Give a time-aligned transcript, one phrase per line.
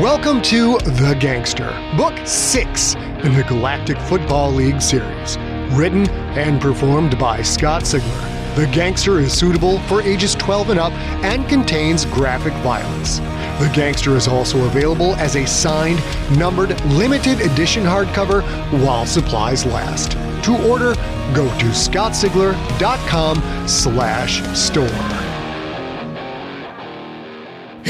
[0.00, 5.36] Welcome to The Gangster, Book 6 in the Galactic Football League series.
[5.72, 6.08] Written
[6.38, 8.54] and performed by Scott Sigler.
[8.54, 10.92] The Gangster is suitable for ages 12 and up
[11.24, 13.18] and contains graphic violence.
[13.58, 16.00] The Gangster is also available as a signed,
[16.38, 18.42] numbered, limited edition hardcover
[18.84, 20.12] while supplies last.
[20.44, 20.94] To order,
[21.34, 25.27] go to scottsigler.com slash store.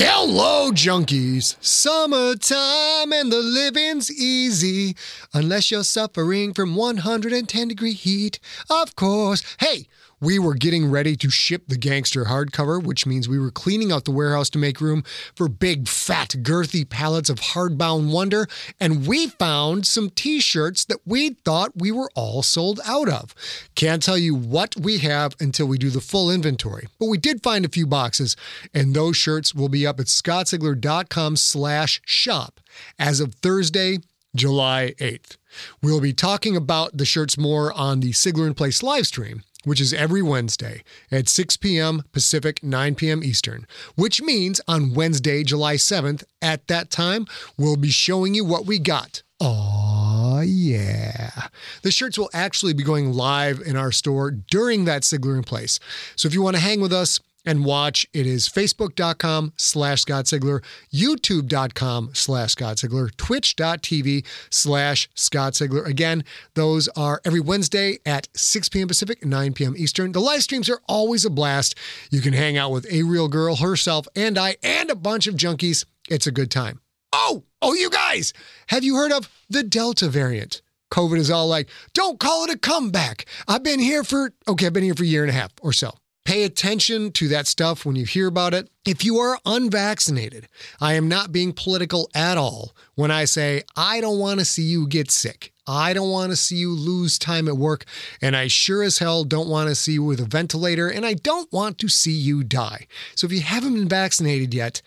[0.00, 1.56] Hello, junkies.
[1.60, 4.95] Summertime and the living's easy.
[5.34, 8.38] Unless you're suffering from 110 degree heat.
[8.70, 9.42] Of course.
[9.59, 9.88] Hey,
[10.20, 14.04] we were getting ready to ship the gangster hardcover, which means we were cleaning out
[14.04, 15.04] the warehouse to make room
[15.34, 18.46] for big, fat, girthy pallets of hardbound wonder,
[18.80, 23.34] and we found some t shirts that we thought we were all sold out of.
[23.74, 27.42] Can't tell you what we have until we do the full inventory, but we did
[27.42, 28.37] find a few boxes,
[28.74, 32.60] and those shirts will be up at scottsigler.com slash shop
[32.98, 33.98] as of Thursday,
[34.34, 35.37] July 8th.
[35.82, 39.80] We'll be talking about the shirts more on the Sigler in Place live stream which
[39.80, 42.02] is every Wednesday at 6 p.m.
[42.12, 43.23] Pacific, 9 p.m.
[43.23, 48.66] Eastern, which means on Wednesday, July 7th, at that time, we'll be showing you what
[48.66, 49.23] we got.
[49.40, 51.48] Oh, yeah.
[51.82, 55.78] The shirts will actually be going live in our store during that Sigler in place.
[56.16, 58.07] So if you want to hang with us, and watch.
[58.13, 65.87] It is facebook.com slash Scott Sigler, youtube.com slash Scott Sigler, twitch.tv slash Scott Sigler.
[65.87, 66.25] Again,
[66.55, 68.87] those are every Wednesday at 6 p.m.
[68.87, 69.75] Pacific, 9 p.m.
[69.77, 70.12] Eastern.
[70.12, 71.75] The live streams are always a blast.
[72.10, 75.34] You can hang out with a real girl, herself, and I, and a bunch of
[75.34, 75.87] junkies.
[76.10, 76.81] It's a good time.
[77.15, 78.34] Oh, oh, you guys,
[78.69, 80.60] have you heard of the Delta variant?
[80.91, 83.25] COVID is all like, don't call it a comeback.
[83.47, 85.72] I've been here for, okay, I've been here for a year and a half or
[85.72, 85.94] so.
[86.28, 88.69] Pay attention to that stuff when you hear about it.
[88.84, 90.47] If you are unvaccinated,
[90.78, 94.65] I am not being political at all when I say I don't want to see
[94.65, 95.54] you get sick.
[95.66, 97.87] I don't want to see you lose time at work,
[98.21, 101.15] and I sure as hell don't want to see you with a ventilator, and I
[101.15, 102.89] don't want to see you die.
[103.15, 104.83] So if you haven't been vaccinated yet,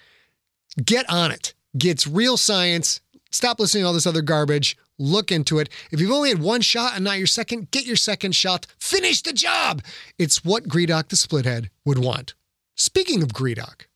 [0.85, 1.55] get on it.
[1.75, 3.01] Get real science.
[3.31, 5.69] Stop listening to all this other garbage look into it.
[5.91, 8.67] If you've only had one shot and not your second, get your second shot.
[8.79, 9.81] Finish the job.
[10.17, 12.35] It's what Gredok the Splithead would want.
[12.75, 13.87] Speaking of Gredok,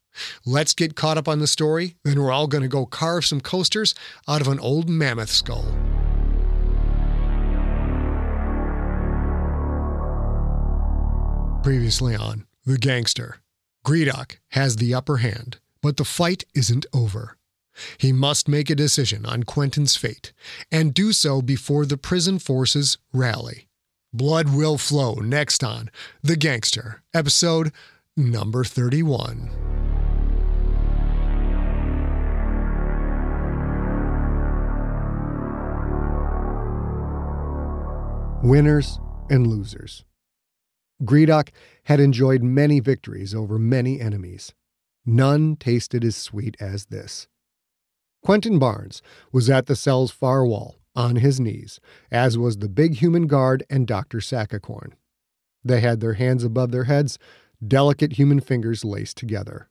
[0.46, 1.96] let's get caught up on the story.
[2.04, 3.94] Then we're all going to go carve some coasters
[4.28, 5.66] out of an old mammoth skull.
[11.64, 13.38] Previously on The Gangster,
[13.84, 17.38] Gredok has the upper hand, but the fight isn't over.
[17.98, 20.34] He must make a decision on Quentin's fate,
[20.72, 23.68] and do so before the prison forces rally.
[24.14, 25.90] Blood will flow next on
[26.24, 27.72] The Gangster, episode
[28.16, 29.50] number 31.
[38.42, 39.00] Winners
[39.30, 40.06] and losers.
[41.04, 41.50] Gredok
[41.86, 44.54] had enjoyed many victories over many enemies.
[45.06, 47.28] None tasted as sweet as this.
[48.26, 52.96] Quentin Barnes was at the cell's far wall, on his knees, as was the big
[52.96, 54.20] human guard and Dr.
[54.20, 54.96] Sackacorn.
[55.64, 57.20] They had their hands above their heads,
[57.66, 59.70] delicate human fingers laced together.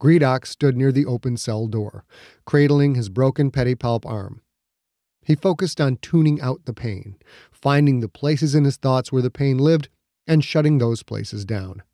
[0.00, 2.04] Gredok stood near the open cell door,
[2.44, 4.42] cradling his broken pedipalp arm.
[5.22, 7.18] He focused on tuning out the pain,
[7.52, 9.88] finding the places in his thoughts where the pain lived,
[10.26, 11.84] and shutting those places down.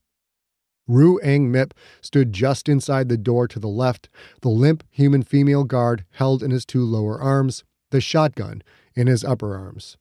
[0.88, 4.08] Ru Eng Mip stood just inside the door to the left,
[4.42, 8.62] the limp human female guard held in his two lower arms, the shotgun
[8.94, 9.96] in his upper arms.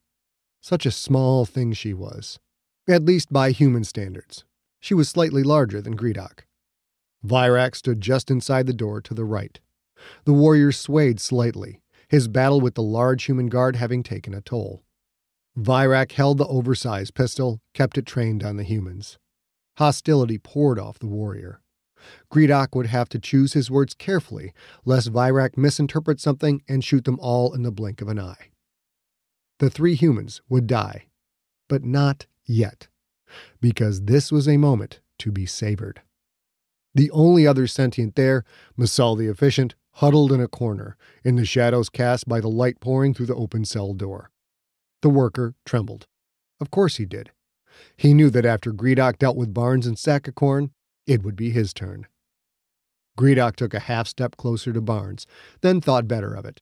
[0.62, 2.40] Such a small thing she was,
[2.88, 4.45] at least by human standards.
[4.79, 6.45] She was slightly larger than Gredok.
[7.25, 9.59] Virak stood just inside the door to the right.
[10.25, 14.84] The warrior swayed slightly, his battle with the large human guard having taken a toll.
[15.57, 19.18] Virak held the oversized pistol, kept it trained on the humans.
[19.78, 21.62] Hostility poured off the warrior.
[22.31, 24.54] Gredok would have to choose his words carefully,
[24.86, 28.51] lest Virak misinterpret something and shoot them all in the blink of an eye.
[29.60, 31.07] The three humans would die,
[31.68, 32.88] but not yet,
[33.60, 36.01] because this was a moment to be savored.
[36.94, 38.45] The only other sentient there,
[38.78, 43.13] Masal the Efficient, huddled in a corner, in the shadows cast by the light pouring
[43.13, 44.30] through the open cell door.
[45.01, 46.07] The worker trembled.
[46.62, 47.31] Of course he did.
[47.98, 50.72] He knew that after Gredok dealt with Barnes and Sackacorn,
[51.06, 52.07] it would be his turn.
[53.18, 55.25] Gredok took a half step closer to Barnes,
[55.62, 56.62] then thought better of it.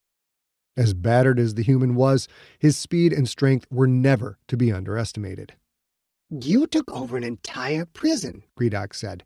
[0.76, 2.28] As battered as the human was,
[2.60, 5.54] his speed and strength were never to be underestimated.
[6.30, 9.24] You took over an entire prison, Gredok said.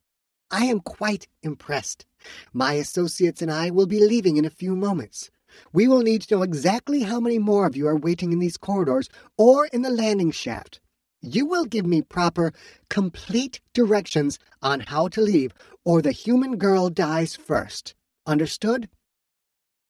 [0.52, 2.06] I am quite impressed.
[2.54, 5.30] My associates and I will be leaving in a few moments.
[5.74, 8.58] We will need to know exactly how many more of you are waiting in these
[8.58, 10.82] corridors or in the landing shaft.
[11.22, 12.54] You will give me proper,
[12.90, 15.54] complete directions on how to leave,
[15.84, 17.96] or the human girl dies first.
[18.26, 18.90] Understood?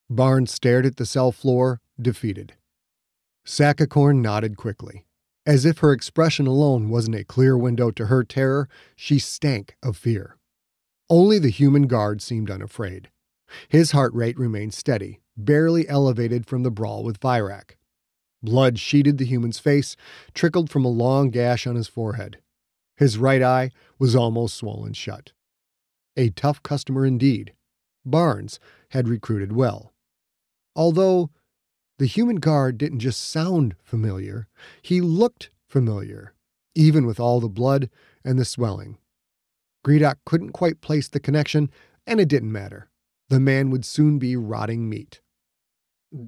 [0.09, 2.53] Barnes stared at the cell floor, defeated.
[3.45, 5.05] Sakakorn nodded quickly.
[5.45, 9.95] As if her expression alone wasn't a clear window to her terror, she stank of
[9.95, 10.37] fear.
[11.09, 13.09] Only the human guard seemed unafraid.
[13.69, 17.76] His heart rate remained steady, barely elevated from the brawl with Virak.
[18.41, 19.95] Blood sheeted the human's face,
[20.33, 22.37] trickled from a long gash on his forehead.
[22.95, 25.31] His right eye was almost swollen shut.
[26.15, 27.53] A tough customer indeed.
[28.05, 28.59] Barnes
[28.91, 29.93] had recruited well.
[30.75, 31.29] Although
[31.99, 34.47] the human guard didn't just sound familiar,
[34.81, 36.33] he looked familiar,
[36.75, 37.89] even with all the blood
[38.23, 38.97] and the swelling.
[39.85, 41.69] Gredok couldn't quite place the connection,
[42.05, 42.89] and it didn't matter.
[43.29, 45.21] The man would soon be rotting meat.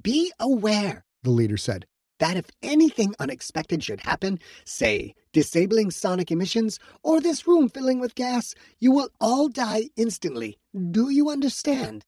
[0.02, 1.86] Be aware, the leader said,
[2.20, 8.14] that if anything unexpected should happen, say disabling sonic emissions or this room filling with
[8.14, 10.58] gas, you will all die instantly.
[10.90, 12.04] Do you understand?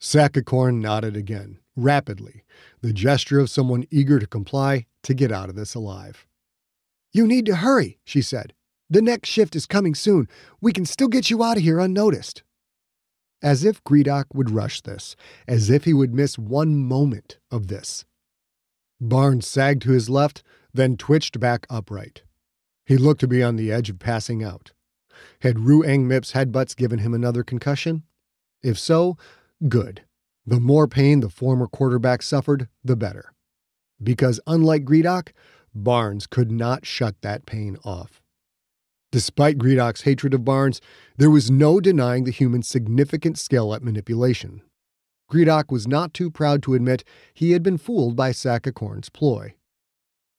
[0.00, 2.44] Sakakorn nodded again, rapidly,
[2.82, 6.26] the gesture of someone eager to comply to get out of this alive.
[7.12, 8.52] You need to hurry, she said.
[8.90, 10.28] The next shift is coming soon.
[10.60, 12.42] We can still get you out of here unnoticed.
[13.42, 15.16] As if Gredok would rush this,
[15.48, 18.04] as if he would miss one moment of this.
[19.00, 22.22] Barnes sagged to his left, then twitched back upright.
[22.84, 24.72] He looked to be on the edge of passing out.
[25.40, 28.04] Had Ru Eng Mip's headbutts given him another concussion?
[28.62, 29.16] If so,
[29.68, 30.02] good.
[30.46, 33.32] The more pain the former quarterback suffered, the better.
[34.02, 35.32] Because unlike Gredok,
[35.74, 38.22] Barnes could not shut that pain off.
[39.12, 40.80] Despite Gredok's hatred of Barnes,
[41.16, 44.62] there was no denying the human's significant skill at manipulation.
[45.30, 49.54] Gredok was not too proud to admit he had been fooled by Sakakorn's ploy.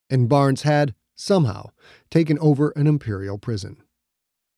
[0.09, 1.71] And Barnes had, somehow,
[2.09, 3.83] taken over an imperial prison.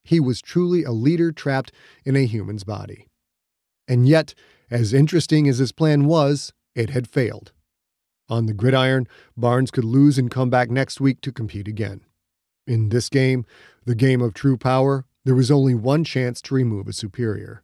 [0.03, 1.71] He was truly a leader trapped
[2.05, 3.07] in a human's body.
[3.87, 4.35] And yet,
[4.69, 7.51] as interesting as his plan was, it had failed.
[8.29, 12.01] On the gridiron, Barnes could lose and come back next week to compete again.
[12.67, 13.45] In this game,
[13.85, 17.63] the game of true power, there was only one chance to remove a superior.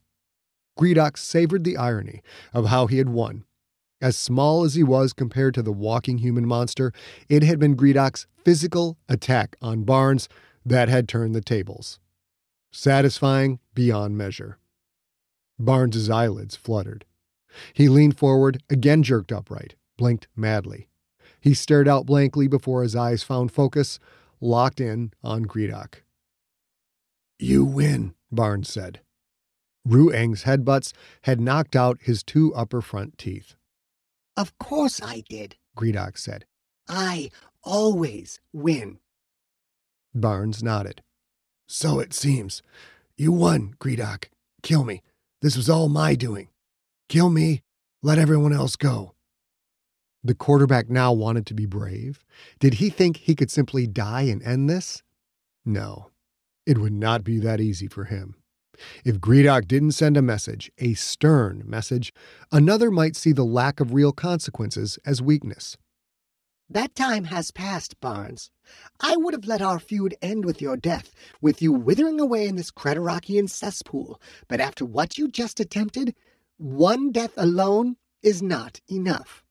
[0.77, 2.21] Gredok savored the irony
[2.53, 3.45] of how he had won.
[4.01, 6.91] As small as he was compared to the walking human monster,
[7.29, 10.27] it had been Gredok's physical attack on Barnes
[10.65, 11.99] that had turned the tables.
[12.71, 14.57] Satisfying beyond measure.
[15.57, 17.05] Barnes's eyelids fluttered.
[17.73, 20.89] He leaned forward, again jerked upright, blinked madly.
[21.39, 23.99] He stared out blankly before his eyes found focus,
[24.41, 26.03] locked in on Gredok.
[27.39, 28.99] You win, Barnes said.
[29.85, 30.93] Ru Eng's headbutts
[31.23, 33.55] had knocked out his two upper front teeth.
[34.35, 36.45] Of course I did, Gredok said.
[36.87, 37.29] I
[37.63, 38.99] always win.
[40.13, 41.01] Barnes nodded.
[41.67, 42.61] So it seems.
[43.15, 44.25] You won, Gredok.
[44.61, 45.01] Kill me.
[45.41, 46.49] This was all my doing.
[47.07, 47.61] Kill me,
[48.01, 49.13] let everyone else go.
[50.23, 52.25] The quarterback now wanted to be brave.
[52.59, 55.03] Did he think he could simply die and end this?
[55.63, 56.09] No,
[56.65, 58.35] it would not be that easy for him.
[59.03, 62.13] If Gredok didn't send a message, a stern message,
[62.51, 65.77] another might see the lack of real consequences as weakness.
[66.69, 68.49] That time has passed, Barnes.
[68.99, 72.55] I would have let our feud end with your death, with you withering away in
[72.55, 76.15] this Creterakian cesspool, but after what you just attempted,
[76.57, 79.43] one death alone is not enough.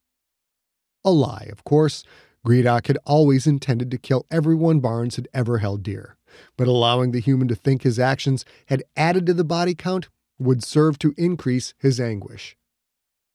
[1.04, 2.02] A lie, of course.
[2.44, 6.16] Gredok had always intended to kill everyone Barnes had ever held dear
[6.56, 10.64] but allowing the human to think his actions had added to the body count would
[10.64, 12.56] serve to increase his anguish.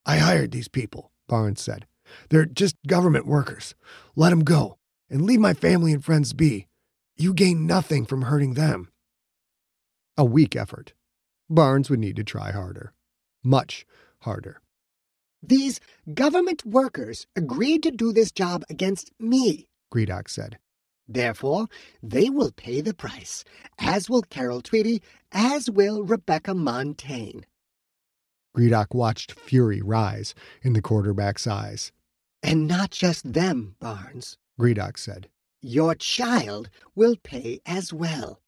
[0.06, 1.86] I hired these people, Barnes said.
[2.30, 3.76] They're just government workers.
[4.16, 4.78] Let them go
[5.10, 6.68] and leave my family and friends be.
[7.16, 8.90] You gain nothing from hurting them.
[10.18, 10.94] A weak effort.
[11.50, 12.94] Barnes would need to try harder.
[13.44, 13.86] Much
[14.22, 14.62] harder.
[15.42, 15.80] These
[16.14, 20.60] government workers agreed to do this job against me, Gredok said.
[21.12, 21.68] Therefore,
[22.04, 23.44] they will pay the price,
[23.80, 25.02] as will Carol Tweedy,
[25.32, 27.42] as will Rebecca Montaigne.
[28.56, 31.92] Gredok watched fury rise in the quarterback's eyes.
[32.44, 35.30] And not just them, Barnes, Gredok said.
[35.62, 38.40] Your child will pay as well.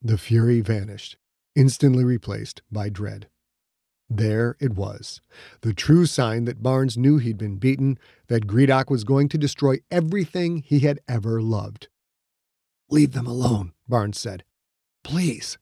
[0.00, 1.16] The fury vanished,
[1.56, 3.28] instantly replaced by dread.
[4.08, 5.20] There it was,
[5.62, 7.98] the true sign that Barnes knew he'd been beaten,
[8.28, 11.88] that Gredok was going to destroy everything he had ever loved.
[12.88, 14.44] Leave them alone, Barnes said.
[15.02, 15.58] Please.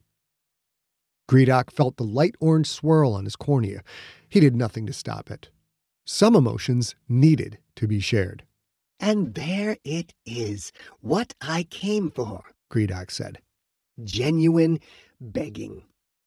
[1.27, 3.83] Gredok felt the light orange swirl on his cornea.
[4.29, 5.49] He did nothing to stop it.
[6.05, 8.45] Some emotions needed to be shared.
[9.01, 10.71] And there it is,
[11.01, 13.39] what I came for, Gredok said.
[14.03, 14.81] Genuine
[15.19, 15.85] begging.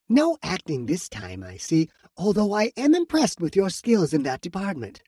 [0.10, 4.42] No acting this time, I see, although I am impressed with your skills in that
[4.42, 5.02] department.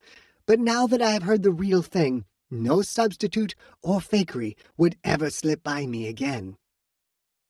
[0.45, 5.29] But now that I have heard the real thing, no substitute or fakery would ever
[5.29, 6.57] slip by me again.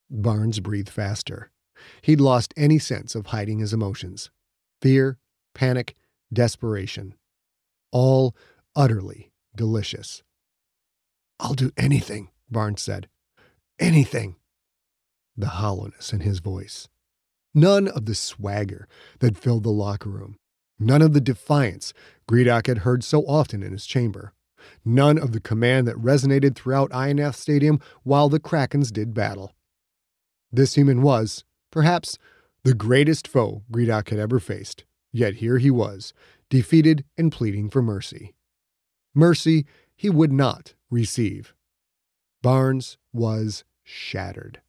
[0.09, 1.51] Barnes breathed faster.
[2.01, 4.29] He'd lost any sense of hiding his emotions
[4.81, 5.17] fear,
[5.55, 5.95] panic,
[6.31, 7.15] desperation.
[7.91, 8.35] All
[8.75, 10.23] utterly delicious.
[11.39, 13.07] I'll do anything, Barnes said.
[13.79, 14.35] Anything.
[15.35, 16.87] The hollowness in his voice.
[17.53, 18.87] None of the swagger
[19.19, 20.37] that filled the locker room.
[20.79, 21.93] None of the defiance
[22.27, 24.33] Gredok had heard so often in his chamber.
[24.85, 29.53] None of the command that resonated throughout Ionath Stadium while the Krakens did battle.
[30.51, 32.17] This human was, perhaps,
[32.63, 36.13] the greatest foe Gredok had ever faced, yet here he was,
[36.49, 38.33] defeated and pleading for mercy.
[39.13, 39.65] Mercy
[39.95, 41.53] he would not receive.
[42.41, 44.61] Barnes was shattered.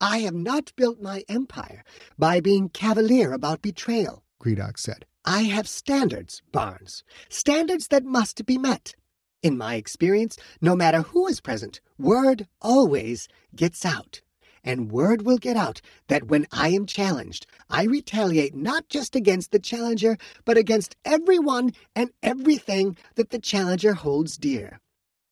[0.00, 1.84] I have not built my empire
[2.18, 5.04] by being cavalier about betrayal, Gredok said.
[5.26, 8.94] I have standards, Barnes, standards that must be met.
[9.42, 14.22] In my experience, no matter who is present, word always gets out.
[14.64, 19.52] And word will get out that when I am challenged, I retaliate not just against
[19.52, 24.80] the challenger, but against everyone and everything that the challenger holds dear.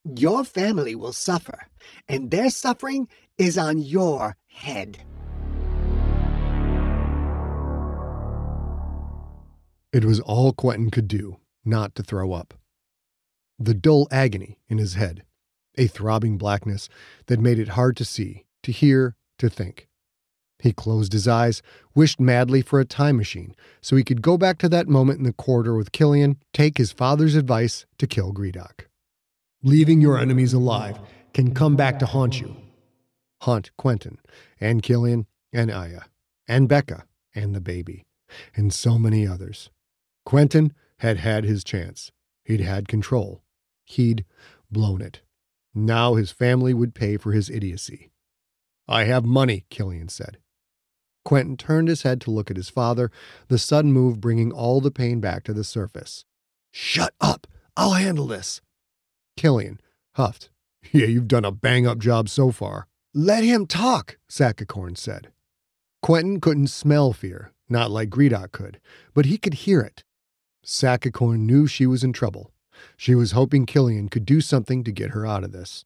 [0.03, 1.67] Your family will suffer,
[2.07, 3.07] and their suffering
[3.37, 4.99] is on your head.
[9.91, 12.53] It was all Quentin could do not to throw up.
[13.57, 15.23] The dull agony in his head,
[15.77, 16.89] a throbbing blackness
[17.27, 19.87] that made it hard to see, to hear, to think.
[20.59, 21.61] He closed his eyes,
[21.95, 25.23] wished madly for a time machine so he could go back to that moment in
[25.23, 28.87] the corridor with Killian, take his father's advice to kill Gredok.
[29.63, 30.99] Leaving your enemies alive
[31.33, 32.55] can come back to haunt you.
[33.41, 34.19] Haunt Quentin,
[34.59, 36.01] and Killian, and Aya,
[36.47, 38.05] and Becca, and the baby,
[38.55, 39.69] and so many others.
[40.25, 42.11] Quentin had had his chance.
[42.43, 43.41] He'd had control.
[43.85, 44.25] He'd
[44.71, 45.21] blown it.
[45.73, 48.11] Now his family would pay for his idiocy.
[48.87, 50.37] I have money, Killian said.
[51.23, 53.11] Quentin turned his head to look at his father,
[53.47, 56.25] the sudden move bringing all the pain back to the surface.
[56.71, 57.47] Shut up!
[57.77, 58.61] I'll handle this!
[59.37, 59.79] Killian
[60.15, 60.49] huffed.
[60.91, 62.87] Yeah, you've done a bang up job so far.
[63.13, 65.31] Let him talk, Sakakorn said.
[66.03, 68.79] Quentin couldn't smell fear, not like Gredok could,
[69.15, 70.03] but he could hear it.
[70.63, 72.51] Sakakorn knew she was in trouble.
[72.97, 75.85] She was hoping Killian could do something to get her out of this.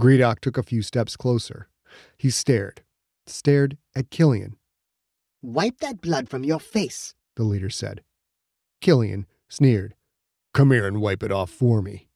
[0.00, 1.68] Gredok took a few steps closer.
[2.18, 2.82] He stared,
[3.26, 4.56] stared at Killian.
[5.42, 8.02] Wipe that blood from your face, the leader said.
[8.80, 9.94] Killian sneered.
[10.52, 12.08] Come here and wipe it off for me.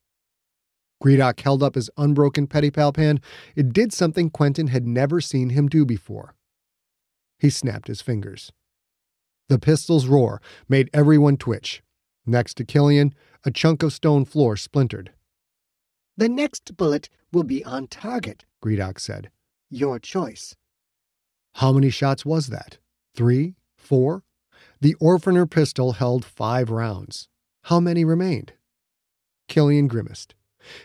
[1.03, 3.21] Gredok held up his unbroken pedipalp hand.
[3.57, 6.35] It did something Quentin had never seen him do before.
[7.39, 8.53] He snapped his fingers.
[9.49, 11.83] The pistol's roar made everyone twitch.
[12.27, 13.15] Next to Killian,
[13.45, 15.13] a chunk of stone floor splintered.
[16.17, 19.31] The next bullet will be on target, Gredok said.
[19.71, 20.55] Your choice.
[21.55, 22.79] How many shots was that?
[23.17, 23.55] Three?
[23.77, 24.23] Four?
[24.81, 27.29] The Orphaner pistol held five rounds.
[27.65, 28.53] How many remained?
[29.49, 30.35] Killian grimaced.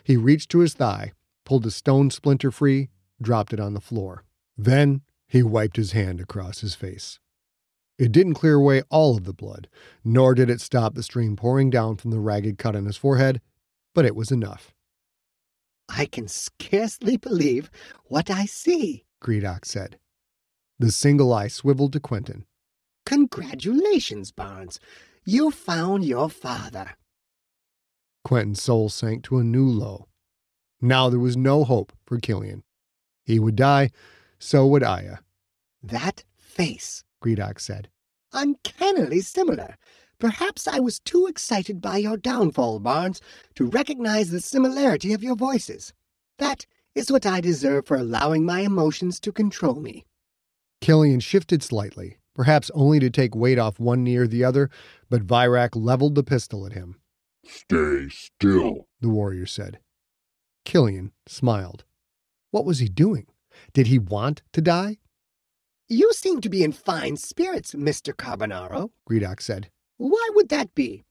[0.03, 1.12] He reached to his thigh,
[1.46, 2.89] pulled a stone splinter free,
[3.22, 4.24] dropped it on the floor.
[4.58, 7.20] Then he wiped his hand across his face.
[7.98, 9.70] It didn't clear away all of the blood,
[10.03, 13.41] nor did it stop the stream pouring down from the ragged cut on his forehead,
[13.94, 14.74] but it was enough.
[15.88, 17.70] I can scarcely believe
[18.05, 19.98] what I see, Gredok said.
[20.77, 22.46] The single eye swiveled to Quentin.
[23.05, 24.79] Congratulations, Barnes.
[25.24, 26.96] You found your father.
[28.25, 30.08] Quentin's soul sank to a new low.
[30.82, 32.63] Now there was no hope for Killian.
[33.24, 33.91] He would die,
[34.39, 35.17] so would Aya.
[35.84, 37.89] That face, Gredok said.
[38.34, 39.77] Uncannily similar.
[40.17, 43.22] Perhaps I was too excited by your downfall, Barnes,
[43.53, 45.94] to recognize the similarity of your voices.
[46.39, 46.65] That
[46.96, 50.03] is what I deserve for allowing my emotions to control me.
[50.82, 54.72] Killian shifted slightly, perhaps only to take weight off one knee or the other,
[55.12, 57.00] but Virak leveled the pistol at him.
[57.47, 59.79] Stay still, the warrior said.
[60.65, 61.83] Killian smiled.
[62.51, 63.27] What was he doing?
[63.73, 64.97] Did he want to die?
[65.87, 68.13] You seem to be in fine spirits, Mr.
[68.13, 69.69] Carbonaro, Gredok said.
[69.97, 71.05] Why would that be?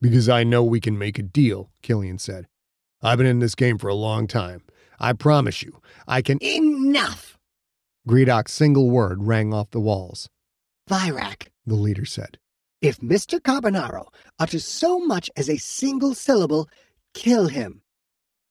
[0.00, 2.46] Because I know we can make a deal, Killian said.
[3.02, 4.62] I've been in this game for a long time.
[5.00, 6.38] I promise you, I can.
[6.40, 7.38] Enough!
[8.08, 10.28] Gredok's single word rang off the walls.
[10.88, 12.38] Virak, The leader said.
[12.80, 13.40] If Mr.
[13.40, 16.68] Carbonaro utters so much as a single syllable,
[17.14, 17.82] kill him.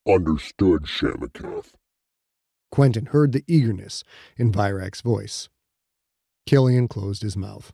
[0.07, 1.73] Understood, Shamakath.
[2.71, 4.03] Quentin heard the eagerness
[4.37, 5.49] in Virak's voice.
[6.45, 7.73] Killian closed his mouth.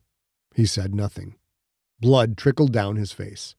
[0.56, 1.36] He said nothing.
[2.00, 3.56] Blood trickled down his face.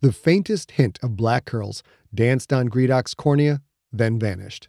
[0.00, 1.82] The faintest hint of black curls
[2.14, 3.60] danced on Gredok's cornea,
[3.92, 4.68] then vanished.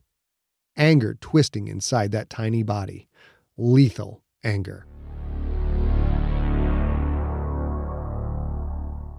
[0.75, 3.07] Anger twisting inside that tiny body.
[3.57, 4.85] Lethal anger.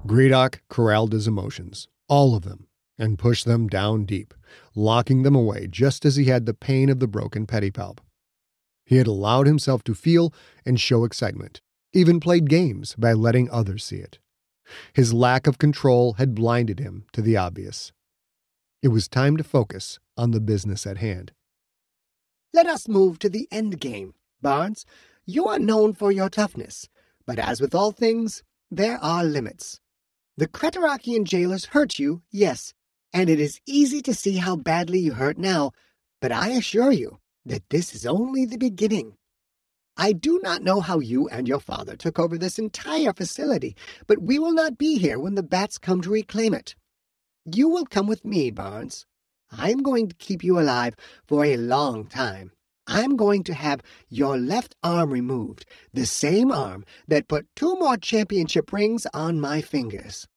[0.06, 2.66] Gredok corralled his emotions, all of them,
[2.98, 4.32] and pushed them down deep,
[4.74, 7.98] locking them away just as he had the pain of the broken pedipalp.
[8.84, 10.32] He had allowed himself to feel
[10.64, 11.60] and show excitement,
[11.92, 14.18] even played games by letting others see it.
[14.92, 17.92] His lack of control had blinded him to the obvious.
[18.82, 21.32] It was time to focus on the business at hand.
[22.52, 24.14] Let us move to the end game.
[24.40, 24.86] Barnes,
[25.24, 26.88] you are known for your toughness,
[27.26, 29.80] but as with all things, there are limits.
[30.38, 32.74] The Creterakian jailers hurt you, yes,
[33.10, 35.72] and it is easy to see how badly you hurt now,
[36.20, 39.16] but I assure you that this is only the beginning.
[39.96, 43.74] I do not know how you and your father took over this entire facility,
[44.06, 46.74] but we will not be here when the bats come to reclaim it.
[47.46, 49.06] You will come with me, Barnes.
[49.50, 52.52] I am going to keep you alive for a long time.
[52.86, 57.96] I'm going to have your left arm removed, the same arm that put two more
[57.96, 60.28] championship rings on my fingers.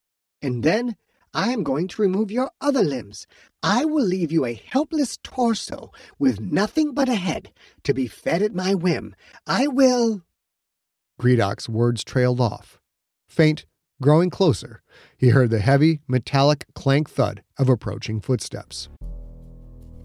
[0.42, 0.96] And then
[1.34, 3.28] I am going to remove your other limbs.
[3.62, 7.52] I will leave you a helpless torso with nothing but a head
[7.84, 9.16] to be fed at my whim.
[9.46, 10.24] I will.
[11.22, 12.80] Gredok's words trailed off.
[13.28, 13.66] Faint,
[14.02, 14.82] growing closer,
[15.18, 18.90] he heard the heavy, metallic clank thud of approaching footsteps.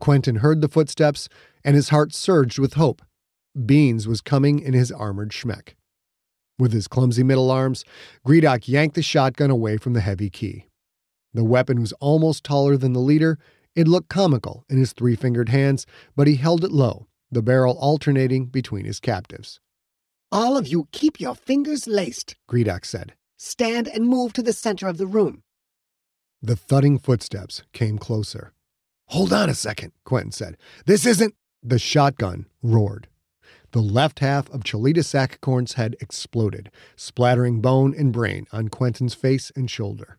[0.00, 1.28] Quentin heard the footsteps,
[1.62, 3.02] and his heart surged with hope.
[3.66, 5.74] Beans was coming in his armored schmeck.
[6.58, 7.84] With his clumsy middle arms,
[8.26, 10.66] Gredok yanked the shotgun away from the heavy key.
[11.32, 13.38] The weapon was almost taller than the leader.
[13.74, 15.86] It looked comical in his three fingered hands,
[16.16, 19.60] but he held it low, the barrel alternating between his captives.
[20.32, 22.36] All of you keep your fingers laced.
[22.48, 23.14] Gredok said.
[23.36, 25.42] Stand and move to the center of the room.
[26.42, 28.52] The thudding footsteps came closer.
[29.10, 30.56] Hold on a second, Quentin said.
[30.86, 31.34] This isn't.
[31.64, 33.08] The shotgun roared.
[33.72, 39.50] The left half of Chalita Saccacorn's head exploded, splattering bone and brain on Quentin's face
[39.56, 40.18] and shoulder.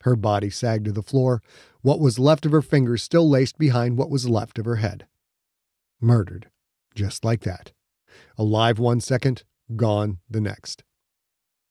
[0.00, 1.40] Her body sagged to the floor,
[1.82, 5.06] what was left of her fingers still laced behind what was left of her head.
[6.00, 6.50] Murdered,
[6.96, 7.70] just like that.
[8.36, 9.44] Alive one second,
[9.76, 10.82] gone the next.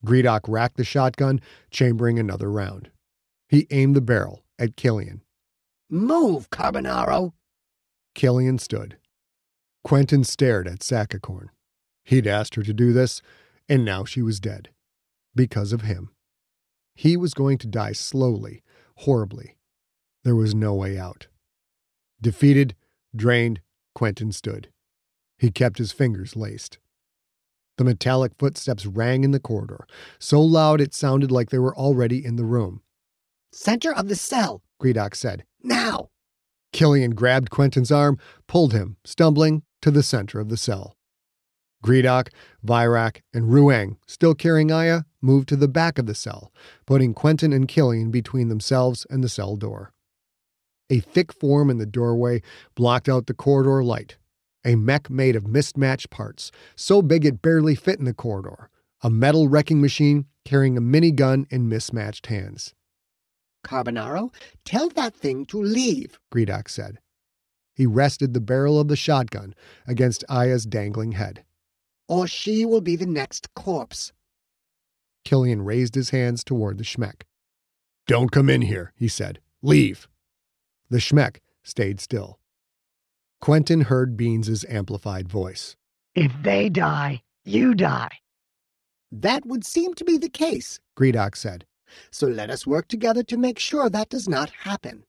[0.05, 2.91] Gredok racked the shotgun, chambering another round.
[3.49, 5.21] He aimed the barrel at Killian.
[5.89, 7.33] Move, Carbonaro.
[8.13, 8.97] Killian stood.
[9.83, 11.47] Quentin stared at Sakacorn.
[12.03, 13.21] He'd asked her to do this,
[13.67, 14.69] and now she was dead.
[15.35, 16.11] Because of him.
[16.93, 18.61] He was going to die slowly,
[18.97, 19.57] horribly.
[20.23, 21.27] There was no way out.
[22.21, 22.75] Defeated,
[23.15, 23.61] drained,
[23.95, 24.69] Quentin stood.
[25.37, 26.77] He kept his fingers laced.
[27.77, 29.87] The metallic footsteps rang in the corridor,
[30.19, 32.81] so loud it sounded like they were already in the room.
[33.51, 35.45] Center of the cell, Gredok said.
[35.63, 36.09] Now!
[36.71, 38.17] Killian grabbed Quentin's arm,
[38.47, 40.95] pulled him, stumbling, to the center of the cell.
[41.83, 42.29] Gredok,
[42.65, 46.51] Virak, and Ruang, still carrying Aya, moved to the back of the cell,
[46.85, 49.93] putting Quentin and Killian between themselves and the cell door.
[50.89, 52.41] A thick form in the doorway
[52.75, 54.17] blocked out the corridor light.
[54.65, 58.69] A mech made of mismatched parts, so big it barely fit in the corridor.
[59.01, 62.73] A metal wrecking machine carrying a minigun in mismatched hands.
[63.63, 64.33] Carbonaro,
[64.65, 66.19] tell that thing to leave.
[66.33, 66.99] Gredok said.
[67.75, 69.55] He rested the barrel of the shotgun
[69.87, 71.45] against Aya's dangling head.
[72.07, 74.11] Or she will be the next corpse.
[75.23, 77.23] Killian raised his hands toward the Schmeck.
[78.07, 79.39] Don't come in here, he said.
[79.61, 80.07] Leave.
[80.89, 82.39] The Schmeck stayed still.
[83.39, 85.75] Quentin heard Beans's amplified voice.
[86.15, 88.17] If they die, you die.
[89.11, 90.79] That would seem to be the case.
[90.97, 91.65] Gredok said.
[92.11, 95.03] So let us work together to make sure that does not happen.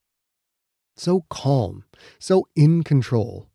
[0.96, 1.84] So calm,
[2.18, 3.48] so in control.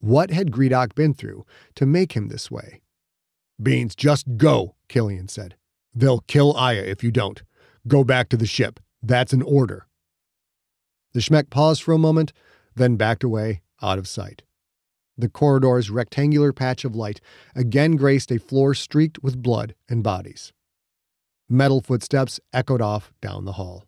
[0.00, 2.80] What had Gredok been through to make him this way?
[3.62, 5.56] Beans, just go, Killian said.
[5.94, 7.42] They'll kill Aya if you don't.
[7.86, 8.80] Go back to the ship.
[9.02, 9.86] That's an order.
[11.12, 12.32] The Schmeck paused for a moment,
[12.74, 14.42] then backed away, out of sight.
[15.18, 17.20] The corridor's rectangular patch of light
[17.54, 20.52] again graced a floor streaked with blood and bodies.
[21.52, 23.84] Metal footsteps echoed off down the hall.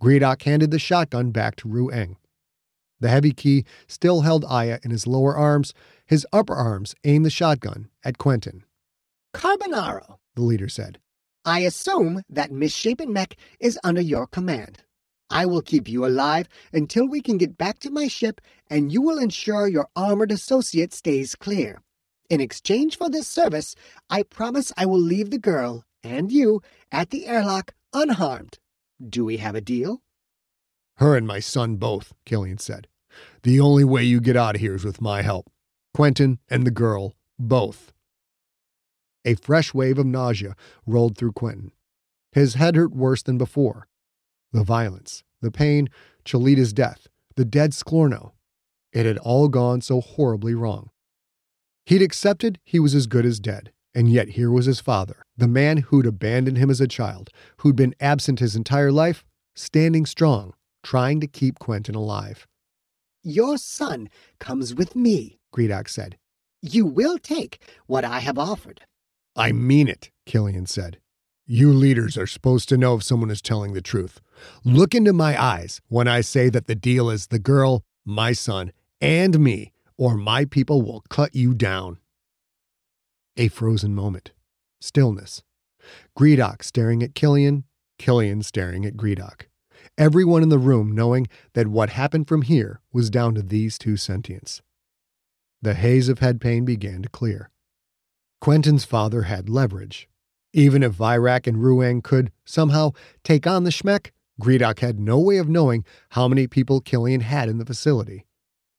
[0.00, 2.18] Gredok handed the shotgun back to Ru Eng.
[3.00, 5.74] The heavy key still held Aya in his lower arms.
[6.06, 8.62] His upper arms aimed the shotgun at Quentin.
[9.34, 11.00] Carbonaro, The leader said.
[11.44, 14.84] I assume that misshapen mech is under your command.
[15.28, 19.02] I will keep you alive until we can get back to my ship, and you
[19.02, 21.82] will ensure your armored associate stays clear.
[22.30, 23.74] In exchange for this service,
[24.08, 28.58] I promise I will leave the girl and you at the airlock unharmed.
[29.06, 30.02] Do we have a deal?
[30.96, 32.88] Her and my son both, Killian said.
[33.42, 35.50] The only way you get out of here is with my help.
[35.92, 37.92] Quentin and the girl, both.
[39.24, 40.54] A fresh wave of nausea
[40.86, 41.72] rolled through Quentin.
[42.32, 43.88] His head hurt worse than before.
[44.52, 45.88] The violence, the pain,
[46.24, 48.32] Chalita's death, the dead Sklorno.
[48.92, 50.90] It had all gone so horribly wrong.
[51.84, 55.48] He'd accepted he was as good as dead, and yet here was his father, the
[55.48, 60.52] man who'd abandoned him as a child, who'd been absent his entire life, standing strong,
[60.82, 62.46] trying to keep Quentin alive.
[63.22, 66.18] Your son comes with me, Gredok said.
[66.60, 68.82] You will take what I have offered.
[69.34, 70.98] I mean it, Killian said.
[71.46, 74.20] You leaders are supposed to know if someone is telling the truth.
[74.62, 78.72] Look into my eyes when I say that the deal is the girl, my son,
[79.00, 81.98] and me, or my people will cut you down.
[83.38, 84.32] A frozen moment.
[84.80, 85.42] Stillness.
[86.18, 87.64] Gredok staring at Killian,
[87.98, 89.42] Killian staring at Gredok.
[89.98, 93.94] Everyone in the room knowing that what happened from here was down to these two
[93.94, 94.62] sentients.
[95.60, 97.50] The haze of head pain began to clear.
[98.40, 100.08] Quentin's father had leverage.
[100.54, 105.36] Even if Virak and Ruang could, somehow, take on the Schmeck, Gredok had no way
[105.36, 108.24] of knowing how many people Killian had in the facility.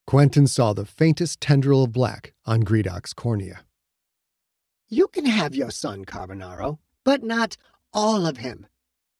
[0.07, 3.61] Quentin saw the faintest tendril of black on Gredok's cornea.
[4.89, 7.57] You can have your son, Carbonaro, but not
[7.93, 8.67] all of him.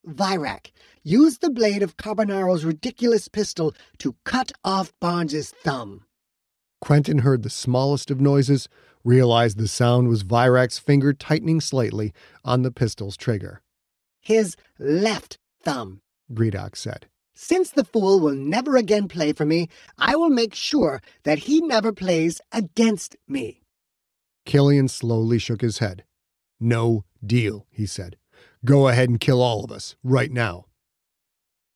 [0.06, 6.04] Virak use the blade of Carbonaro's ridiculous pistol to cut off Barnes's thumb.
[6.80, 8.68] Quentin heard the smallest of noises,
[9.04, 13.60] realized the sound was Virak's finger tightening slightly on the pistol's trigger.
[14.20, 16.00] His left thumb.
[16.32, 17.06] Gredok said.
[17.34, 21.60] Since the fool will never again play for me, I will make sure that he
[21.60, 23.60] never plays against me.
[24.48, 26.04] Killian slowly shook his head.
[26.58, 28.16] No deal, he said.
[28.64, 30.64] Go ahead and kill all of us, right now.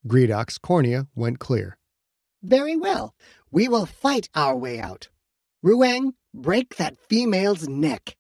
[0.09, 1.77] Gredok's cornea went clear.
[2.43, 3.15] Very well.
[3.51, 5.11] We will fight our way out.
[5.63, 8.17] Ruang, break that female's neck.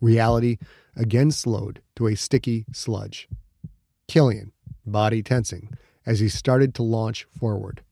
[0.00, 0.58] Reality
[0.96, 3.28] again slowed to a sticky sludge.
[4.08, 4.50] Killian,
[4.84, 5.70] body tensing,
[6.04, 7.84] as he started to launch forward.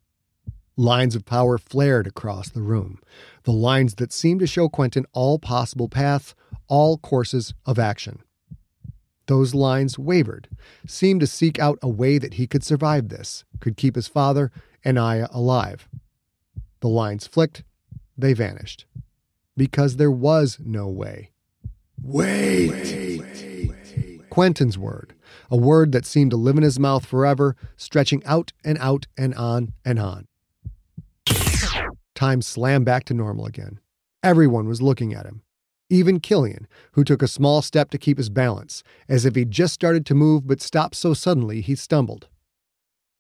[0.77, 2.99] Lines of power flared across the room,
[3.45, 6.35] the lines that seemed to show Quentin all possible paths,
[6.67, 8.21] all courses of action.
[9.27, 10.49] Those lines wavered,
[10.87, 14.51] seemed to seek out a way that he could survive this, could keep his father
[14.85, 15.89] and Aya alive.
[16.81, 17.63] The lines flicked,
[18.19, 18.85] they vanished.
[19.57, 21.31] Because there was no way.
[22.03, 23.23] Wait!
[24.29, 25.15] Quentin's word,
[25.49, 29.33] a word that seemed to live in his mouth forever, stretching out and out and
[29.37, 30.27] on and on.
[32.15, 33.81] Time slammed back to normal again.
[34.23, 35.43] Everyone was looking at him.
[35.91, 39.75] Even Killian, who took a small step to keep his balance, as if he'd just
[39.75, 42.29] started to move but stopped so suddenly he stumbled.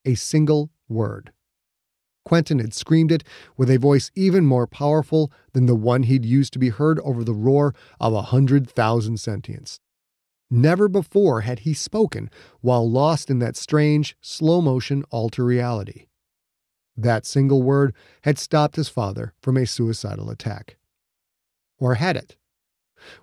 [0.05, 1.33] A single word.
[2.25, 3.23] Quentin had screamed it
[3.57, 7.23] with a voice even more powerful than the one he'd used to be heard over
[7.23, 9.79] the roar of a hundred thousand sentients.
[10.51, 12.31] Never before had he spoken
[12.61, 16.07] while lost in that strange, slow motion alter reality.
[16.97, 20.77] That single word had stopped his father from a suicidal attack.
[21.79, 22.37] Or had it?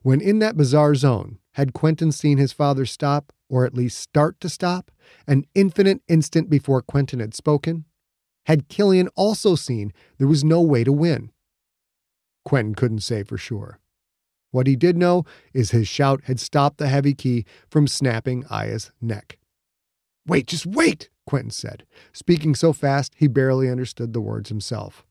[0.02, 4.40] When in that bizarre zone, had Quentin seen his father stop, or at least start
[4.42, 4.92] to stop,
[5.28, 7.86] an infinite instant before Quentin had spoken?
[8.46, 11.32] Had Killian also seen there was no way to win?
[12.44, 13.80] Quentin couldn't say for sure.
[14.52, 18.92] What he did know is his shout had stopped the heavy key from snapping Aya's
[19.02, 19.38] neck.
[20.28, 25.06] Wait, just wait, Quentin said, speaking so fast he barely understood the words himself.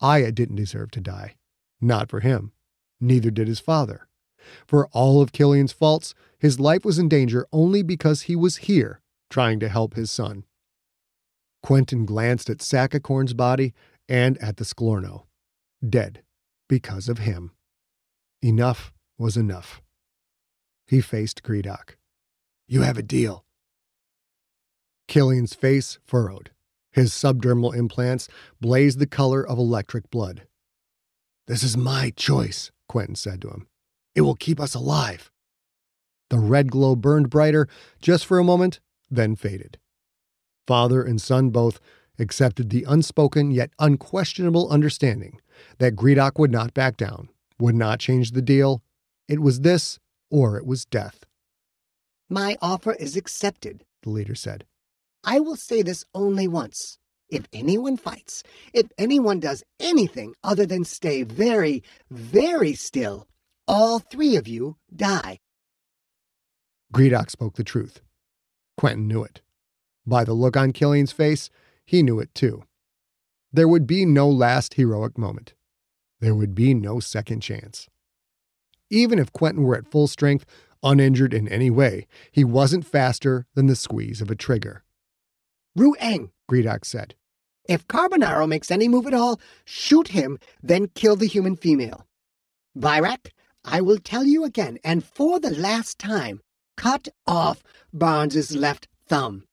[0.00, 1.36] Aya didn't deserve to die.
[1.80, 2.52] Not for him.
[3.00, 4.08] Neither did his father.
[4.66, 9.00] For all of Killian's faults, his life was in danger only because he was here
[9.30, 10.44] trying to help his son.
[11.62, 13.72] Quentin glanced at Sakacorn's body
[14.08, 15.24] and at the Sklorno.
[15.88, 16.22] Dead
[16.68, 17.52] because of him.
[18.42, 19.80] Enough was enough.
[20.86, 21.96] He faced Gredok.
[22.66, 23.44] You have a deal.
[25.12, 26.52] Killian's face furrowed.
[26.90, 28.28] His subdermal implants
[28.62, 30.46] blazed the color of electric blood.
[31.46, 33.66] This is my choice, Quentin said to him.
[34.14, 35.30] It will keep us alive.
[36.30, 37.68] The red glow burned brighter
[38.00, 39.78] just for a moment, then faded.
[40.66, 41.78] Father and son both
[42.18, 45.42] accepted the unspoken yet unquestionable understanding
[45.76, 48.82] that Gredok would not back down, would not change the deal.
[49.28, 49.98] It was this
[50.30, 51.26] or it was death.
[52.30, 54.64] My offer is accepted, the leader said.
[55.24, 56.98] I will say this only once.
[57.28, 58.42] If anyone fights,
[58.74, 63.26] if anyone does anything other than stay very, very still,
[63.66, 65.38] all three of you die.
[66.92, 68.02] Gredok spoke the truth.
[68.76, 69.40] Quentin knew it.
[70.06, 71.48] By the look on Killian's face,
[71.86, 72.64] he knew it too.
[73.52, 75.54] There would be no last heroic moment.
[76.20, 77.88] There would be no second chance.
[78.90, 80.44] Even if Quentin were at full strength,
[80.82, 84.84] uninjured in any way, he wasn't faster than the squeeze of a trigger.
[85.78, 87.14] Ruang, Gredok said.
[87.68, 92.06] If Carbonaro makes any move at all, shoot him, then kill the human female.
[92.76, 93.30] Virak,
[93.64, 96.40] I will tell you again, and for the last time,
[96.76, 99.44] cut off Barnes's left thumb.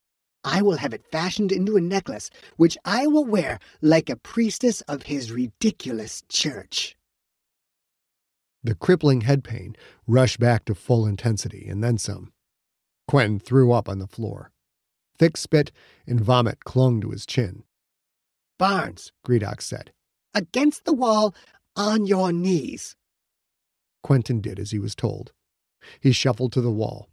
[0.44, 4.82] I will have it fashioned into a necklace, which I will wear like a priestess
[4.82, 6.96] of his ridiculous church.
[8.64, 9.76] The crippling head pain
[10.08, 12.32] rushed back to full intensity, and then some.
[13.08, 14.52] Quentin threw up on the floor.
[15.20, 15.72] Thick spit
[16.08, 17.64] and vomit clung to his chin.
[18.58, 19.92] Barnes, Gredok said.
[20.34, 21.36] Against the wall,
[21.76, 22.96] on your knees.
[24.02, 25.34] Quentin did as he was told.
[26.00, 27.10] He shuffled to the wall.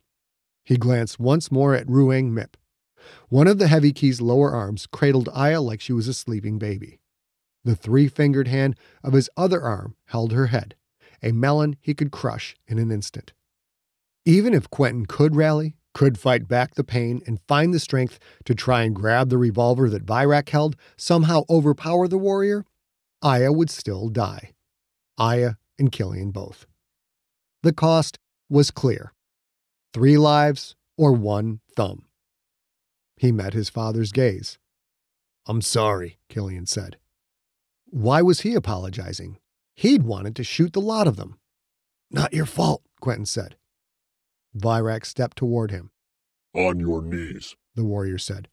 [0.64, 2.56] He glanced once more at Ruang Mip.
[3.28, 7.00] One of the heavy key's lower arms cradled Aya like she was a sleeping baby.
[7.64, 10.74] The three fingered hand of his other arm held her head,
[11.22, 13.32] a melon he could crush in an instant.
[14.24, 18.54] Even if Quentin could rally, could fight back the pain, and find the strength to
[18.54, 22.66] try and grab the revolver that Virak held, somehow overpower the warrior,
[23.22, 24.52] Aya would still die.
[25.16, 26.66] Aya and Killian both.
[27.62, 28.18] The cost
[28.50, 29.14] was clear
[29.94, 32.04] three lives or one thumb.
[33.16, 34.58] He met his father's gaze.
[35.46, 36.98] I'm sorry, Killian said.
[37.86, 39.38] Why was he apologizing?
[39.74, 41.38] He'd wanted to shoot the lot of them.
[42.10, 43.56] Not your fault, Quentin said.
[44.56, 45.90] Virak stepped toward him.
[46.54, 48.48] On your knees, the warrior said.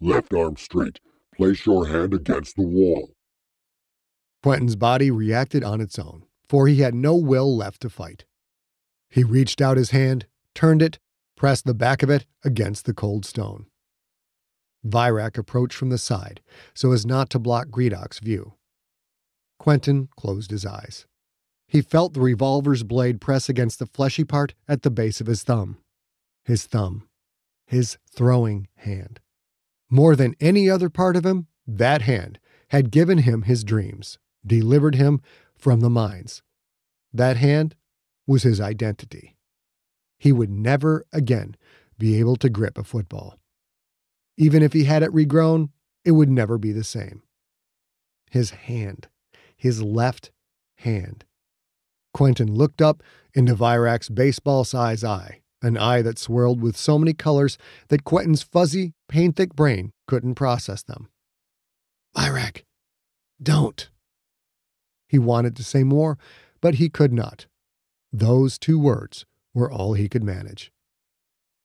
[0.00, 1.00] Left arm straight.
[1.34, 3.12] Place your hand against the wall.
[4.42, 8.24] Quentin's body reacted on its own, for he had no will left to fight.
[9.10, 10.98] He reached out his hand, turned it,
[11.36, 13.66] pressed the back of it against the cold stone.
[14.84, 16.40] Virak approached from the side
[16.74, 18.54] so as not to block Gredok's view.
[19.58, 21.06] Quentin closed his eyes.
[21.68, 25.42] He felt the revolver's blade press against the fleshy part at the base of his
[25.42, 25.78] thumb.
[26.44, 27.08] His thumb.
[27.66, 29.20] His throwing hand.
[29.90, 34.94] More than any other part of him, that hand had given him his dreams, delivered
[34.94, 35.20] him
[35.54, 36.42] from the mines.
[37.12, 37.74] That hand
[38.26, 39.36] was his identity.
[40.18, 41.56] He would never again
[41.98, 43.38] be able to grip a football.
[44.36, 45.70] Even if he had it regrown,
[46.04, 47.22] it would never be the same.
[48.30, 49.08] His hand.
[49.56, 50.30] His left
[50.76, 51.24] hand.
[52.16, 53.02] Quentin looked up
[53.34, 58.42] into Virak's baseball size eye, an eye that swirled with so many colors that Quentin's
[58.42, 61.10] fuzzy, pain thick brain couldn't process them.
[62.16, 62.64] Virac,
[63.42, 63.90] don't.
[65.06, 66.16] He wanted to say more,
[66.62, 67.48] but he could not.
[68.10, 70.72] Those two words were all he could manage.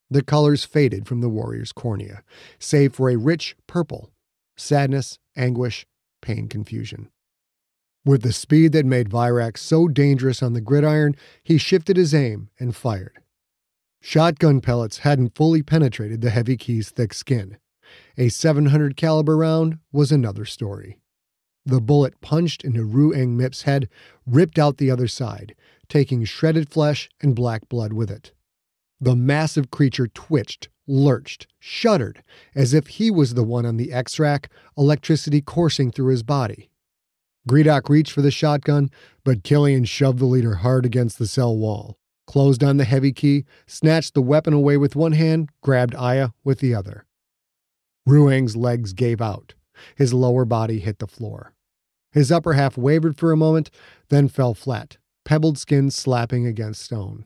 [0.09, 2.23] The colors faded from the warrior's cornea,
[2.59, 4.11] save for a rich purple
[4.57, 5.85] sadness, anguish,
[6.21, 7.09] pain, confusion.
[8.03, 12.49] With the speed that made Virak so dangerous on the gridiron, he shifted his aim
[12.59, 13.19] and fired.
[14.01, 17.57] Shotgun pellets hadn't fully penetrated the heavy key's thick skin.
[18.17, 20.97] A 700 caliber round was another story.
[21.63, 23.87] The bullet punched into Ruang Mip's head,
[24.25, 25.53] ripped out the other side,
[25.87, 28.31] taking shredded flesh and black blood with it.
[28.99, 32.23] The massive creature twitched, lurched, shuddered,
[32.55, 36.70] as if he was the one on the X rack, electricity coursing through his body.
[37.47, 38.89] Gredok reached for the shotgun,
[39.23, 43.45] but Killian shoved the leader hard against the cell wall, closed on the heavy key,
[43.65, 47.05] snatched the weapon away with one hand, grabbed Aya with the other.
[48.07, 49.53] Ruang's legs gave out.
[49.95, 51.53] His lower body hit the floor.
[52.11, 53.71] His upper half wavered for a moment,
[54.09, 57.25] then fell flat, pebbled skin slapping against stone.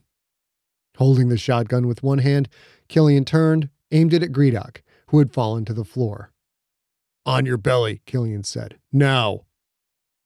[0.96, 2.48] Holding the shotgun with one hand,
[2.88, 6.32] Killian turned, aimed it at Gredok, who had fallen to the floor.
[7.26, 8.78] On your belly, Killian said.
[8.92, 9.45] Now.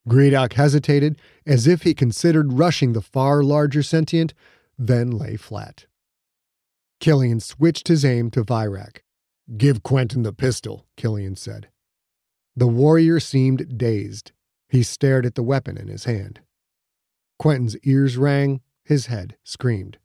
[0.08, 4.34] Gredok hesitated, as if he considered rushing the far larger sentient,
[4.78, 5.86] then lay flat.
[7.00, 9.02] Killian switched his aim to Virak.
[9.56, 11.68] Give Quentin the pistol, Killian said.
[12.54, 14.32] The warrior seemed dazed.
[14.68, 16.40] He stared at the weapon in his hand.
[17.38, 19.98] Quentin's ears rang, his head screamed.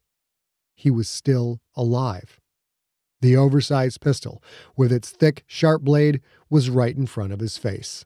[0.75, 2.39] He was still alive.
[3.21, 4.41] The oversized pistol,
[4.75, 8.05] with its thick, sharp blade, was right in front of his face.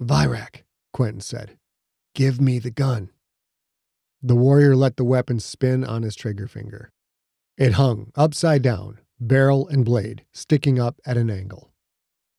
[0.00, 0.64] Virak,
[0.96, 1.58] Quentin said,
[2.14, 3.10] give me the gun.
[4.22, 6.90] The warrior let the weapon spin on his trigger finger.
[7.58, 11.70] It hung upside down, barrel and blade sticking up at an angle.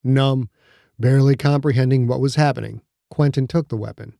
[0.03, 0.49] Numb,
[0.97, 4.17] barely comprehending what was happening, Quentin took the weapon.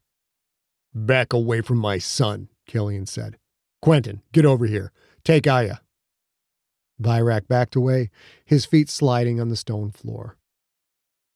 [0.94, 3.40] Back away from my son, Killian said.
[3.82, 4.92] Quentin, get over here.
[5.24, 5.78] Take Aya.
[7.02, 8.12] Virak backed away,
[8.46, 10.38] his feet sliding on the stone floor.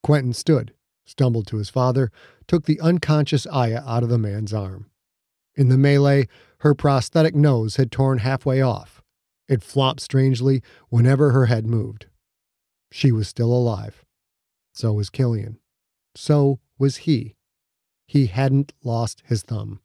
[0.04, 0.76] Quentin stood,
[1.12, 2.12] stumbled to his father,
[2.48, 4.90] took the unconscious Aya out of the man's arm.
[5.56, 6.28] In the melee,
[6.60, 9.02] her prosthetic nose had torn halfway off.
[9.48, 12.08] It flopped strangely whenever her head moved.
[12.92, 14.04] She was still alive.
[14.74, 15.60] So was Killian.
[16.16, 17.36] So was he.
[18.08, 19.82] He hadn't lost his thumb.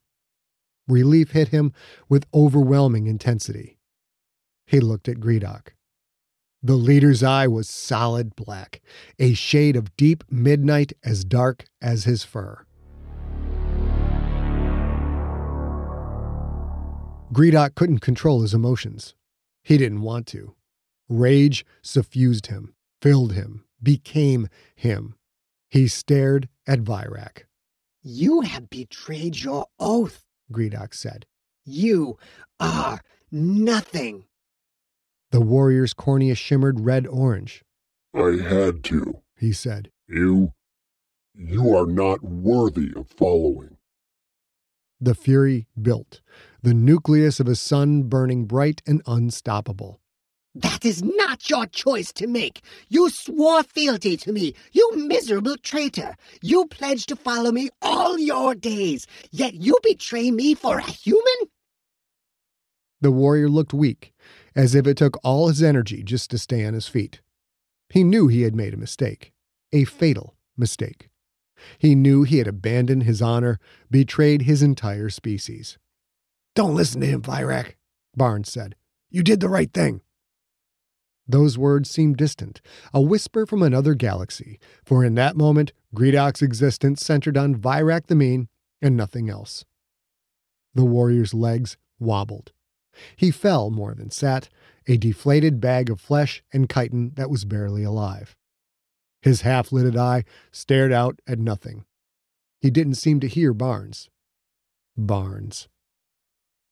[0.88, 1.72] Relief hit him
[2.08, 3.78] with overwhelming intensity.
[4.66, 5.75] He looked at Gredok.
[6.66, 8.81] The leader's eye was solid black,
[9.20, 12.66] a shade of deep midnight as dark as his fur.
[17.33, 19.14] Gredok couldn't control his emotions.
[19.62, 20.57] He didn't want to.
[21.09, 25.14] Rage suffused him, filled him, became him.
[25.70, 27.44] He stared at Virak.
[28.02, 31.26] You have betrayed your oath, Gredok said.
[31.64, 32.18] You
[32.59, 34.24] are nothing.
[35.30, 37.64] The warrior's cornea shimmered red orange.
[38.14, 39.90] I had to, he said.
[40.08, 40.52] You.
[41.34, 43.76] You are not worthy of following.
[45.00, 46.22] The fury built,
[46.62, 50.00] the nucleus of a sun burning bright and unstoppable.
[50.54, 52.62] That is not your choice to make.
[52.88, 56.16] You swore fealty to me, you miserable traitor.
[56.40, 61.50] You pledged to follow me all your days, yet you betray me for a human?
[63.02, 64.14] The warrior looked weak,
[64.57, 67.21] as if it took all his energy just to stay on his feet.
[67.90, 69.33] He knew he had made a mistake,
[69.73, 71.11] a fatal mistake.
[71.79, 75.79] He knew he had abandoned his honor, betrayed his entire species.
[76.55, 77.77] Don't listen to him, Virak,
[78.16, 78.75] Barnes said.
[79.11, 80.01] You did the right thing.
[81.29, 82.61] Those words seemed distant,
[82.94, 88.15] a whisper from another galaxy, for in that moment, Gredok's existence centered on Virak the
[88.15, 88.48] Mean
[88.81, 89.65] and nothing else.
[90.75, 92.52] The warrior's legs wobbled.
[93.17, 94.49] He fell more than sat,
[94.87, 98.37] a deflated bag of flesh and chitin that was barely alive.
[99.23, 101.85] His half lidded eye stared out at nothing.
[102.61, 104.09] He didn't seem to hear Barnes.
[104.97, 105.69] Barnes.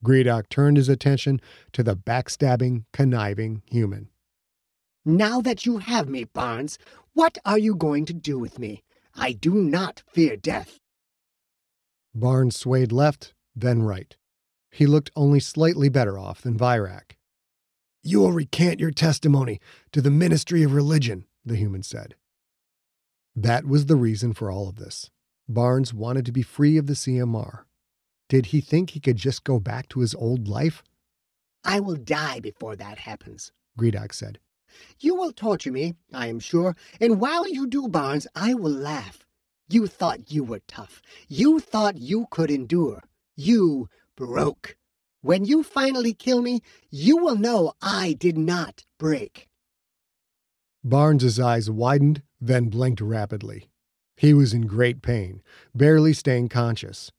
[0.03, 1.41] Gredok turned his attention
[1.73, 4.09] to the backstabbing, conniving human.
[5.03, 6.77] Now that you have me, Barnes,
[7.13, 8.83] what are you going to do with me?
[9.13, 10.79] I do not fear death.
[12.13, 14.15] Barnes swayed left, then right.
[14.75, 17.15] He looked only slightly better off than Virak.
[18.03, 19.61] You will recant your testimony
[19.93, 22.15] to the Ministry of Religion, the human said.
[23.37, 25.09] That was the reason for all of this.
[25.47, 27.63] Barnes wanted to be free of the CMR.
[28.27, 30.83] Did he think he could just go back to his old life?
[31.63, 34.39] I will die before that happens, Gredok said.
[34.99, 39.25] You will torture me, I am sure, and while you do, Barnes, I will laugh.
[39.69, 41.01] You thought you were tough.
[41.29, 43.03] You thought you could endure.
[43.37, 44.75] You broke.
[45.21, 49.47] When you finally kill me, you will know I did not break.
[50.83, 53.69] Barnes's eyes widened, then blinked rapidly.
[54.15, 55.41] He was in great pain,
[55.73, 57.11] barely staying conscious.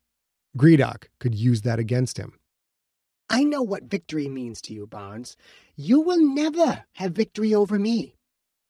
[0.57, 2.38] Gredok could use that against him.
[3.28, 5.36] I know what victory means to you, Barnes.
[5.74, 8.14] You will never have victory over me.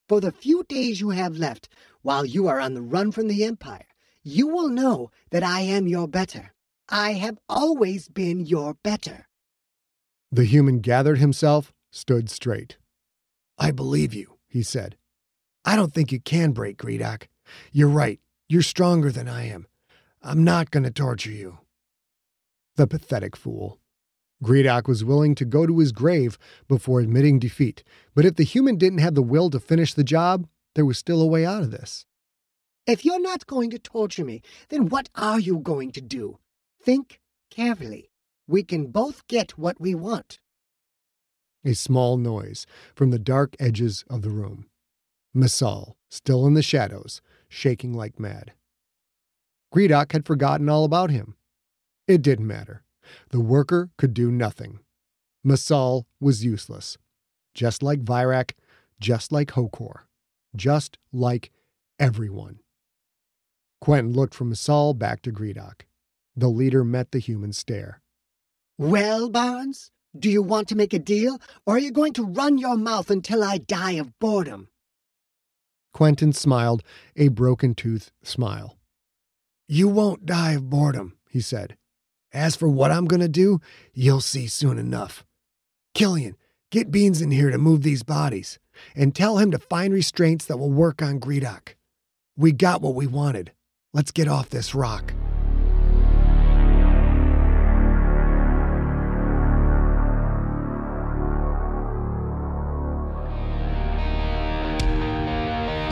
[0.09, 1.69] For the few days you have left,
[2.03, 3.87] while you are on the run from the Empire,
[4.23, 6.53] you will know that I am your better.
[6.89, 9.27] I have always been your better.
[10.31, 12.79] The human gathered himself, stood straight.
[13.59, 14.97] I believe you, he said.
[15.65, 17.27] I don't think you can break, Gredok.
[17.73, 18.21] You're right.
[18.49, 19.67] You're stronger than I am.
[20.23, 21.59] I'm not going to torture you.
[22.77, 23.81] The pathetic fool.
[24.45, 27.83] Gredok was willing to go to his grave before admitting defeat,
[28.15, 31.23] but if the human didn't have the will to finish the job, there was still
[31.23, 32.07] a way out of this.
[32.87, 36.39] If you're not going to torture me, then what are you going to do?
[36.87, 37.19] Think
[37.51, 38.13] carefully.
[38.47, 40.39] We can both get what we want.
[41.65, 42.65] A small noise
[42.95, 44.67] from the dark edges of the room.
[45.35, 48.53] Messal, still in the shadows, shaking like mad.
[49.75, 51.35] Gredok had forgotten all about him.
[52.07, 52.85] It didn't matter.
[53.31, 54.79] The worker could do nothing.
[55.45, 56.99] Messal was useless.
[57.53, 58.53] Just like Virak,
[59.01, 60.03] just like Hokor,
[60.55, 61.51] just like
[61.99, 62.61] everyone.
[63.81, 65.81] Quentin looked from Messal back to Gredok.
[66.37, 68.03] The leader met the human stare.
[68.79, 72.59] Well, Barnes, do you want to make a deal, or are you going to run
[72.59, 74.69] your mouth until I die of boredom?
[75.95, 76.83] Quentin smiled,
[77.17, 78.77] a broken tooth smile.
[79.67, 81.77] You won't die of boredom, he said.
[82.33, 83.61] As for what I'm going to do,
[83.95, 85.25] you'll see soon enough.
[85.95, 86.37] Killian,
[86.71, 88.59] get Beans in here to move these bodies,
[88.95, 91.77] and tell him to find restraints that will work on Gredok.
[92.37, 93.53] We got what we wanted.
[93.95, 95.15] Let's get off this rock.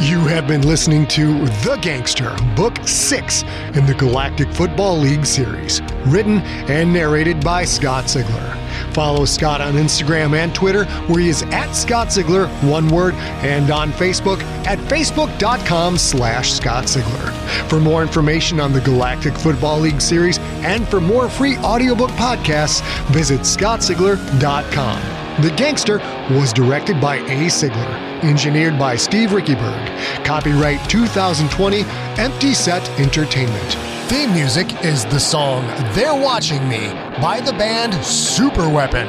[0.01, 3.43] You have been listening to The Gangster, Book 6
[3.75, 8.61] in the Galactic Football League series, written and narrated by Scott Sigler.
[8.93, 13.71] Follow Scott on Instagram and Twitter, where he is at Scott Sigler, one word, and
[13.71, 17.31] on Facebook at facebook.com slash Scott Sigler.
[17.69, 22.83] For more information on the Galactic Football League series and for more free audiobook podcasts,
[23.13, 25.43] visit scottsigler.com.
[25.43, 25.99] The Gangster
[26.31, 27.47] was directed by A.
[27.47, 30.25] Sigler, engineered by Steve Riekeberg.
[30.25, 31.83] Copyright 2020,
[32.21, 33.75] Empty Set Entertainment.
[34.09, 36.89] Theme music is the song They're Watching Me
[37.21, 39.09] by the band Super Weapon.